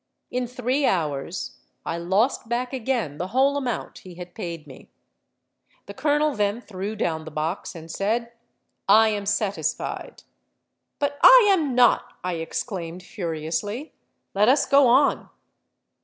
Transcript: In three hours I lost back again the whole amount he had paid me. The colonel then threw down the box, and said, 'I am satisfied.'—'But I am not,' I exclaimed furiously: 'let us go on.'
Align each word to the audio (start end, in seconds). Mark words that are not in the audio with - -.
In 0.31 0.47
three 0.47 0.83
hours 0.87 1.59
I 1.85 1.99
lost 1.99 2.49
back 2.49 2.73
again 2.73 3.19
the 3.19 3.27
whole 3.27 3.55
amount 3.55 3.99
he 3.99 4.15
had 4.15 4.33
paid 4.33 4.65
me. 4.65 4.89
The 5.85 5.93
colonel 5.93 6.33
then 6.33 6.59
threw 6.59 6.95
down 6.95 7.23
the 7.23 7.29
box, 7.29 7.75
and 7.75 7.91
said, 7.91 8.31
'I 8.89 9.09
am 9.09 9.25
satisfied.'—'But 9.27 11.19
I 11.21 11.45
am 11.51 11.75
not,' 11.75 12.13
I 12.23 12.33
exclaimed 12.37 13.03
furiously: 13.03 13.93
'let 14.33 14.49
us 14.49 14.65
go 14.65 14.87
on.' 14.87 15.29